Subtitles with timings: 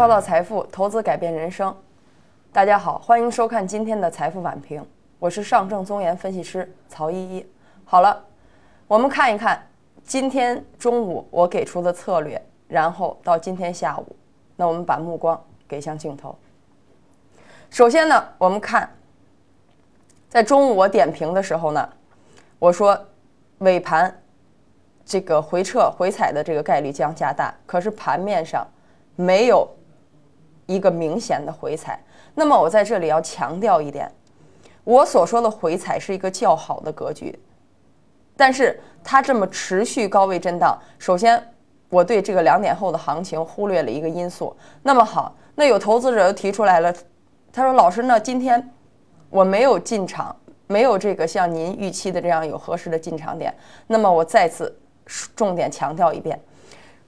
[0.00, 1.76] 创造财富，投资改变人生。
[2.54, 4.82] 大家好，欢迎收看今天的财富晚评，
[5.18, 7.46] 我是上证综研分析师曹依依。
[7.84, 8.24] 好了，
[8.88, 9.62] 我们看一看
[10.02, 14.16] 今天中午我给出的策略，然后到今天下午，
[14.56, 15.38] 那我们把目光
[15.68, 16.34] 给向镜头。
[17.68, 18.90] 首先呢，我们看
[20.30, 21.86] 在中午我点评的时候呢，
[22.58, 22.98] 我说
[23.58, 24.18] 尾盘
[25.04, 28.66] 这个回撤回踩的这个概率将加大，可是盘面上
[29.14, 29.68] 没有
[30.70, 31.98] 一个明显的回踩。
[32.34, 34.10] 那么我在这里要强调一点，
[34.84, 37.36] 我所说的回踩是一个较好的格局，
[38.36, 41.42] 但是它这么持续高位震荡，首先
[41.88, 44.56] 我对这个两点后的行情忽略了一个因素。
[44.82, 46.94] 那么好，那有投资者又提出来了，
[47.52, 48.70] 他说：“老师，那今天
[49.28, 50.34] 我没有进场，
[50.68, 53.52] 没有这个像您预期的这样有合适的进场点。”
[53.88, 54.72] 那么我再次
[55.34, 56.40] 重点强调一遍，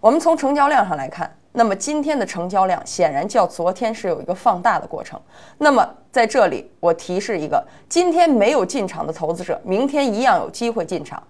[0.01, 1.33] 我们从成交量上来看。
[1.53, 5.20] 那么今天的成交量显然较昨天是有一个放大的过程。
[5.58, 11.23] 那么在这里我提示一个，今天没有进场的投资者，明天一样有机会进场。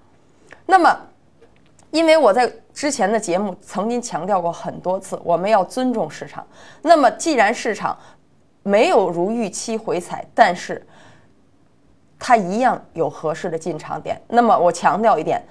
[0.64, 0.96] 那么，
[1.90, 6.46] 因为我在之前的节目曾经强调过很多次，我们要尊重市场。
[6.82, 7.98] 那么既然市场
[8.62, 10.86] 没有如预期回踩，但是
[12.16, 14.22] 它一样有合适的进场点。
[14.28, 15.44] 那么我强调一点，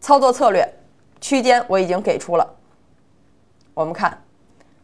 [0.00, 0.66] 操作策略
[1.20, 2.56] 区间我已经给出了。
[3.74, 4.16] 我们看，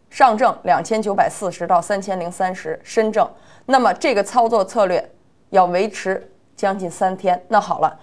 [0.09, 3.29] 上证两千九百四十到三千零三十，深证，
[3.67, 5.11] 那么这个操作策略
[5.51, 7.41] 要维持将近三天。
[7.49, 7.99] 那好了，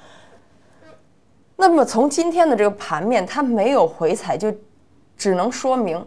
[1.55, 4.53] 那么从今天的这个盘面，它没有回踩，就
[5.15, 6.05] 只能说明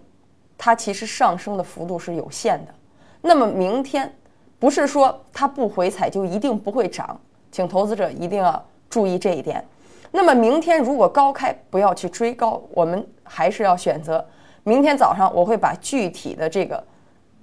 [0.59, 2.75] 它其实上升的幅度是有限的。
[3.23, 4.15] 那么明天
[4.59, 7.19] 不是说它不回踩就一定不会涨，
[7.51, 9.65] 请投资者一定要注意这一点。
[10.13, 14.25] 那么明天如果高开，不要去追高，我们还是要选择。
[14.67, 16.83] 明天早上我会把具体的这个，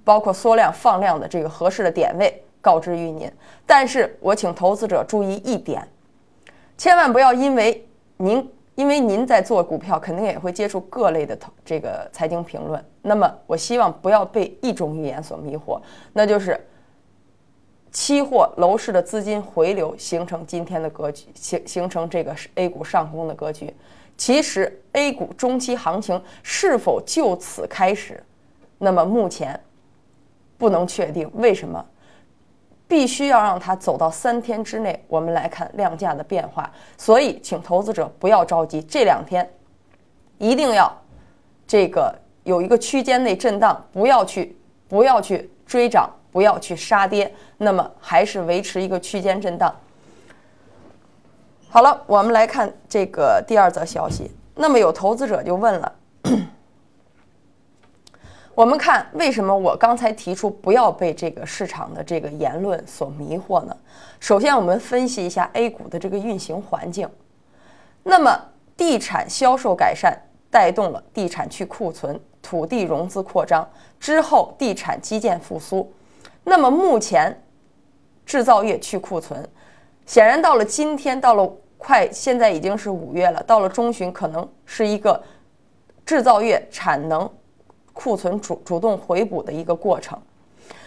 [0.04, 3.32] 包括缩量放量的这个合适的点位告知于您。
[3.64, 5.88] 但是我请投资者注意一点，
[6.76, 12.84] 千万不要因为您因为您在做股票，肯定也会接触各类的投这个财经评论。
[13.00, 15.80] 那么我希望不要被一种预言所迷惑，
[16.12, 16.62] 那就是
[17.90, 23.74] 期货楼市的资金回流形成今天的格局，形形成这个 A 股上攻的格局。
[24.16, 28.22] 其实 A 股中期行情是否就此开始？
[28.78, 29.58] 那么目前
[30.56, 31.30] 不能确定。
[31.34, 31.84] 为什么？
[32.86, 36.70] 必须要让它走到三天之内，我们来看量价的变化。
[36.98, 39.48] 所以，请投资者不要着急，这两天
[40.38, 40.92] 一定要
[41.66, 42.14] 这个
[42.44, 47.32] 有一个区间内震荡，不要去不要去追涨，不要去杀跌。
[47.56, 49.74] 那么还是维持一个区间震荡。
[51.74, 54.30] 好了，我们来看这个第二则消息。
[54.54, 55.92] 那么有投资者就问了，
[58.54, 63.76] 我们看为什么我刚才提出不要被这个市场的这个言论所迷惑呢？
[64.20, 67.08] 首先，我们分析一下 A 股的这个运行环境。
[68.04, 68.40] 那么，
[68.76, 70.16] 地产销售改善
[70.52, 73.68] 带动了地产去库存、土地融资扩张
[73.98, 75.92] 之后，地产基建复苏。
[76.44, 77.36] 那么目前
[78.24, 79.44] 制造业去库存，
[80.06, 81.52] 显然到了今天，到了。
[81.84, 85.22] 快，现在已经是五月了，到了中旬可能是一个
[86.06, 87.30] 制造业产能
[87.92, 90.18] 库存主主动回补的一个过程。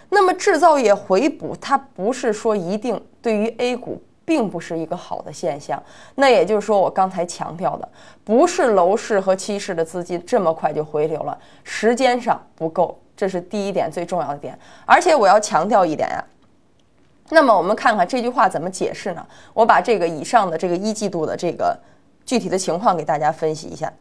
[0.10, 5.82] 那么制造业回补，它不是说一定对于 A 股并不是一个好的现象。
[6.16, 7.88] 那也就是说，我刚才强调的，
[8.24, 14.58] 不是楼市和期市的资金这么快就回流了，时间上不够，这是第一点最重要的点。
[14.84, 16.26] 而且我要强调一点呀。
[17.30, 19.26] 那么我们看看这句话怎么解释呢？
[19.54, 21.78] 我把这个以上的这个一季度的这个
[22.26, 23.92] 具体的情况给大家分析一下。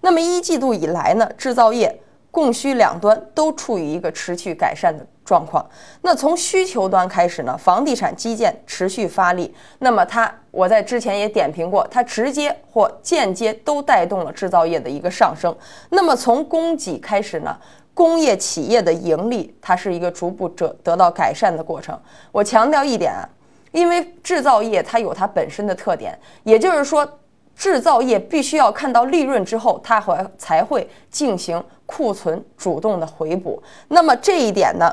[0.00, 2.00] 那么一季度以来呢，制造业
[2.30, 5.64] 供需两端都处于一个持续改善的状况。
[6.00, 9.54] 那从需求端开始呢，房地产基建持续发力。
[9.78, 15.54] 那么它，我在之前也点评过，它直接或间接都带动了制造业的一个上升。
[15.90, 17.56] 那么从供给开始呢？
[17.94, 21.98] 工业企业的盈利，它是一个逐步得得到改善的过程。
[22.30, 23.28] 我强调一点啊，
[23.72, 27.06] 因为制造业它有它本身的特点，也就是说，
[27.54, 33.62] 制造业必须要看到利润之后，它会才会进行库存主动的回补。
[33.88, 34.90] 那么这一点呢，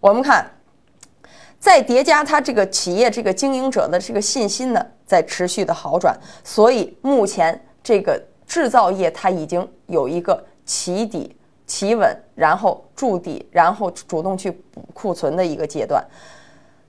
[0.00, 0.50] 我们看，
[1.58, 11.36] 再叠加它这个企业这个经营者的这个信心呢，在持续的好转，所以目前这个制造业它已经有一个起底。
[11.66, 16.04] 企稳，然后筑底，然后主动去补库存的一个阶段。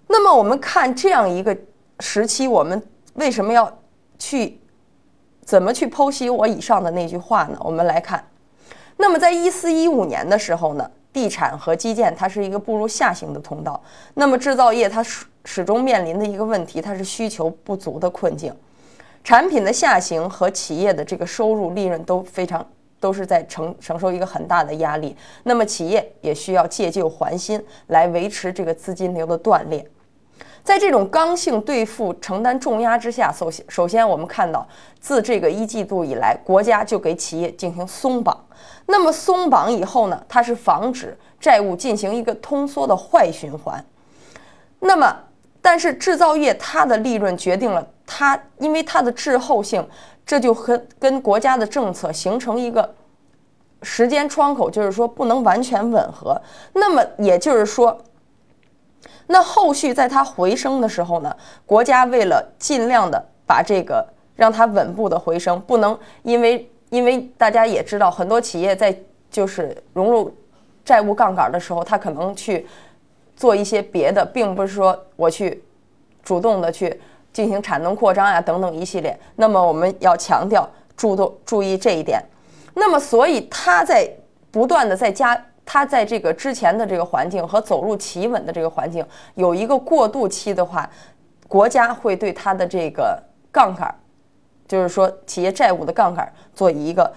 [0.07, 1.55] 那么我们看这样一个
[1.99, 2.81] 时期，我们
[3.13, 3.79] 为什么要
[4.19, 4.59] 去
[5.41, 7.57] 怎么去剖析我以上的那句话呢？
[7.61, 8.27] 我们来看，
[8.97, 13.81] 那么在一四一五年的时候呢，地产和基建它是一个步入下行的通道。
[14.13, 18.53] 那么制造业它始始终面临的一个问题，它是需求不足的困境，
[19.23, 22.65] 产品的下行和企业的这个收入利润都非常
[23.05, 25.15] 都是在承承受一个很大的压力。
[25.43, 29.87] 那么企业也需要借旧还新来维持这个资金流的断裂。
[30.63, 34.67] 在这种刚性兑付承担重压之下，首先，首先我们看到，
[34.99, 38.35] 自这个一季度以来，国家就给企业进行松绑。
[38.87, 43.85] 那么松绑以后呢，它是防止债务进行一个通缩的坏循环。
[44.79, 45.15] 那么，
[45.61, 49.87] 但是制造业它的利润决定了它，因为它的滞后性，
[50.25, 52.93] 这就和跟国家的政策形成一个
[53.81, 56.41] 时间窗口，就是说不能完全吻合。
[56.73, 57.97] 那么也就是说。
[59.27, 61.35] 那后续在它回升的时候呢，
[61.65, 68.95] 国家为了尽量的把这个让它稳步的回升，不能因为因为大家也知道，很多企业在
[69.31, 70.31] 就是融入
[70.83, 72.67] 债务杠杆的时候，它可能去
[73.35, 75.63] 做一些别的，并不是说我去
[76.21, 77.01] 主动的去
[77.35, 79.19] 进行产能扩张呀等等一系列。
[79.35, 82.23] 那么我们要强调注重注意这一点。
[82.73, 84.09] 那么所以它在
[84.49, 85.39] 不断的在加。
[85.67, 89.03] 它在这个之前的这个环境和走入企稳的这个环境
[89.33, 90.87] 有一个过渡期的话，
[91.47, 93.19] 国家会对它的这个
[93.51, 93.91] 杠杆，
[94.67, 97.11] 就是说企业债务的杠杆做一个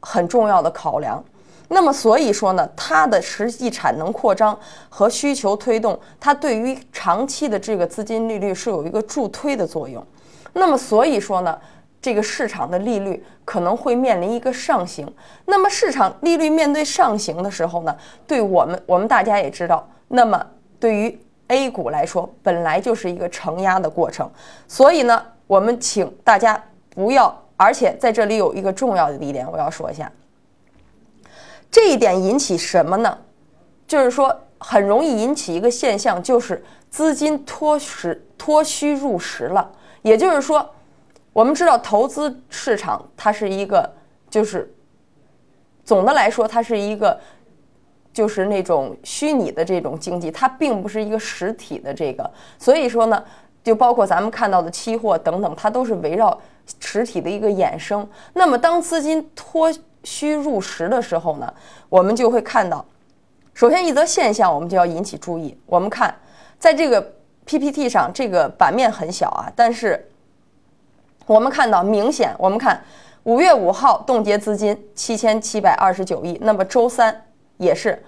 [0.00, 1.24] 很重要的考量。
[1.72, 4.58] 那么所以说呢，它的实际产能扩张
[4.88, 10.06] 和需求推动，它对于长期的这个资金利率是有一个助推的作用。
[10.52, 11.58] 那么所以说呢。
[12.04, 15.06] 这个市场的利率可能会面临一个上行，
[15.44, 17.96] 那么市场利率面对上行的时候呢，
[18.26, 20.44] 对我们我们大家也知道，那么
[20.80, 21.16] 对于
[21.46, 24.28] A 股来说，本来就是一个承压的过程，
[24.66, 26.60] 所以呢，我们请大家
[26.90, 30.10] 不要，而且在这里有一个重要的一点，我要说一下，
[31.72, 33.18] 这一点引起什么呢？
[33.88, 39.72] 就是说很容易引起一个现象，就是资金脱实脱虚入实了，
[40.02, 40.70] 也就是说。
[41.34, 43.90] 我们知道，投资市场它是一个，
[44.28, 44.70] 就是
[45.82, 47.18] 总的来说，它是一个，
[48.12, 52.30] 就是那种虚拟的这种经济，它并不是一个实体的这个。
[52.58, 53.24] 所以说呢，
[53.64, 56.38] 就包括咱们看到的期货等等，它都是围绕
[56.78, 58.06] 实体的一个衍生。
[58.34, 59.72] 那么，当资金脱
[60.04, 61.52] 虚入实的时候呢，
[61.88, 62.84] 我们就会看到，
[63.54, 65.56] 首先一则现象，我们就要引起注意。
[65.66, 66.14] 我们看，
[66.58, 67.14] 在这个
[67.44, 70.08] PPT 上，这个版面很小啊，但是。
[71.24, 72.82] 我们看到，明显，我们看
[73.22, 77.24] 五月五号冻结资金七千七百二十九亿，那么周三
[77.58, 78.02] 也是。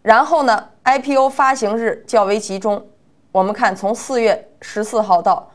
[0.00, 2.86] 然后呢，IPO 发行日较为集中，
[3.32, 5.50] 我们看从四月十四号到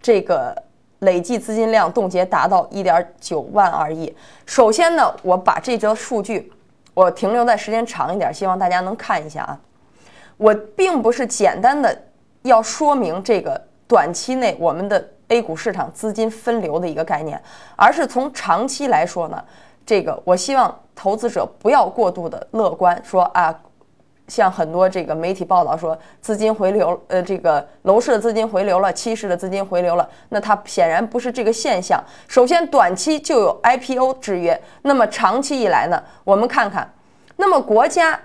[0.00, 0.56] 这个
[1.00, 4.14] 累计资金量冻结达到一点九万二亿。
[4.44, 6.52] 首先呢，我把这则数据
[6.94, 9.58] 我停留在时间长一点，希望大家能看一下啊。
[10.36, 11.96] 我并不是简单的
[12.42, 15.10] 要说明这个短期内我们的。
[15.28, 17.42] A 股市场资金分流的一个概念，
[17.74, 19.44] 而是从长期来说呢，
[19.84, 23.52] 这个我希望投资者不要过度的乐观，说啊，
[24.28, 32.02] 像很多这个媒体报道说资金回流，呃，这个楼市的资金回流了，期市的资金回流了，那它显然不是这个现象。
[32.26, 36.92] 首先，短期就有 IPO 制约，那么长期以来呢，我们看看，
[37.36, 38.20] 那么国家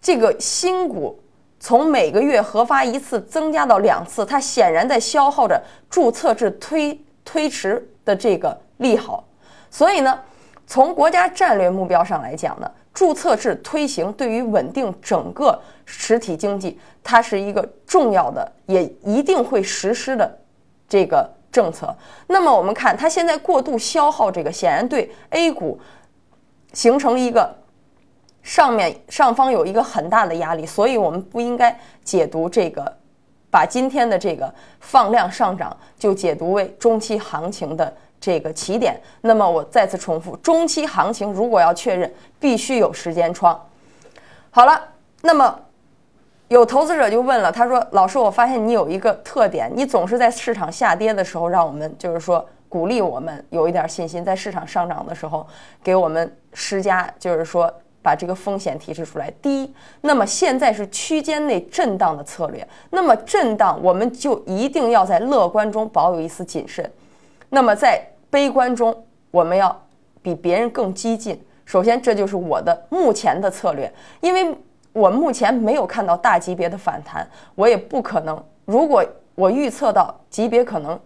[0.00, 1.20] 这个新股。
[1.58, 9.24] 从每个月核发一次增加到两次，它显然在消耗着注册制推推迟的这个利好。
[9.70, 10.20] 所以呢，
[10.66, 20.38] 从国家战略目标上来讲呢，注册制推行对于稳定整个实体经济，它是一个重要的，也一定会实施的
[20.88, 21.94] 这个政策。
[22.26, 25.78] 那么我们看它现在过度消耗这个，显然对 A 股
[26.72, 27.54] 形成一个。
[28.42, 32.96] 上面上方有一个很大的压力，所以我们不应该解读这个，
[33.50, 39.00] 把今天的这个放量上涨就解读为中期行情的这个起点。
[39.20, 43.60] 那么我再次重复，中期行情如果要确认，必须有时间窗。
[44.50, 44.80] 好了，
[45.22, 45.58] 那么
[46.48, 55.46] 有投资者就问了，他说：“老师，我发现你有一个特点，你总是在市场下跌的时候，让我们就是说鼓励我们有一点信心；在市场上涨的时候，
[55.82, 57.72] 给我们施加就是说。”
[58.06, 59.28] 把这个风险提示出来。
[59.42, 66.88] 第一，那么现在是区间内震荡的策略，那么震荡我们就一定要在乐观中保有一丝谨慎。
[67.56, 68.94] 那么在悲观中，
[69.30, 69.74] 我们要
[70.20, 71.42] 比别人更激进。
[71.64, 74.54] 首先，这就是我的目前的策略，因为
[74.92, 78.44] 我目前没有看到大级别的反弹，我也不可能。
[78.66, 79.02] 如果
[79.34, 81.00] 我预测到级别可能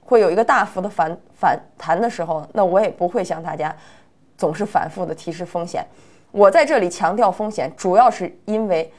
[0.00, 3.72] 会有一个大幅的反反弹的时候，那我也不会向大家。
[4.36, 5.86] 总是反复的提示风险。
[6.32, 8.92] 我在这里强调风险，主要是因为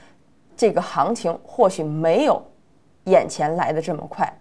[0.56, 2.42] 这个行情或许没有
[3.04, 4.34] 眼前来的这么快。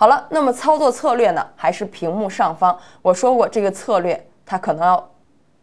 [0.00, 1.46] 好了，那么操作策略呢？
[1.54, 5.10] 还是屏幕上方我说过，这个策略它可能要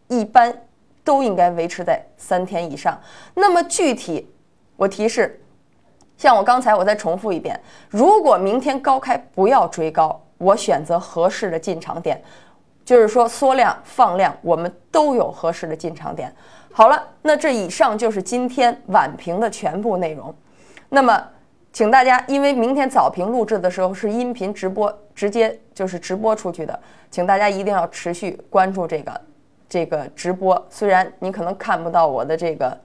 [0.06, 0.56] 一般
[1.02, 2.96] 都应该维持在三天以上。
[3.34, 4.32] 那么具体
[4.76, 5.42] 我提示，
[6.16, 12.22] 像我刚才我再重复一遍，如果明天高开不要追高，我选择合适的进场点。
[12.84, 16.32] 就是说，缩量放量，我们都有合适的进场点。
[16.72, 20.32] 好了，那这以上就是今天晚评的全部内容。
[20.90, 21.28] 那么，
[21.78, 26.76] 请大家，因为明天早评录制的时候是音频直播，直接就是直播出去的，
[27.08, 29.20] 请大家一定要持续关注这个
[29.68, 30.66] 这个直播。
[30.68, 32.80] 虽然你可能看不到我的这个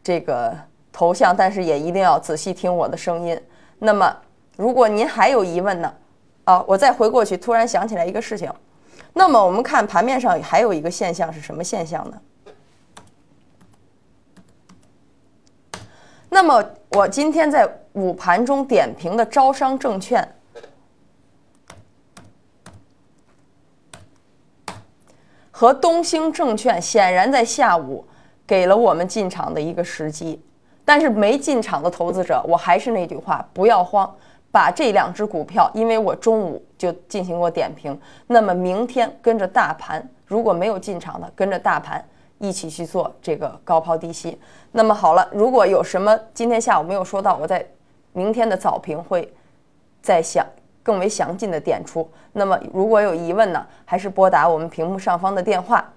[0.00, 0.56] 这个
[0.92, 3.36] 头像，但是也一定要仔细听我的声音。
[3.80, 4.16] 那么，
[4.56, 5.92] 如果您还有疑问呢？
[6.44, 8.48] 啊，我再回过去，突然想起来一个事情。
[9.12, 12.20] 那么我们看盘面上还有一个现象是什么现象呢？
[16.30, 20.26] 那么我今天在午盘中点评的招商证券
[25.50, 28.06] 和东兴证券，显然在下午
[28.46, 30.42] 给了我们进场的一个时机，
[30.84, 34.14] 但是没进场的投资者，我还是那句话，不要慌。
[34.50, 42.02] 把这两只股票，因为我中午就进行过点评，那么明天跟着大盘，如果没有进场的，跟着大盘
[42.38, 44.38] 一起去做这个高抛低吸。
[44.72, 47.66] 那么好了，如果有什么今天下午没有说到，我在
[48.12, 49.32] 明天的早评会
[50.02, 50.46] 再详
[50.82, 52.08] 更为详尽的点出。
[52.32, 55.92] 那么如果有疑问呢，还是拨打我们屏幕上方的电话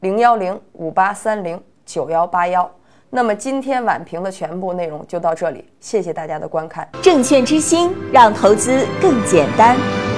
[0.00, 2.70] 零幺零五八三零九幺八幺。
[3.10, 6.86] 那么今天晚评的全部内容就到这里，谢谢大家的观看。
[7.02, 10.17] 证券之星，让投资更简单。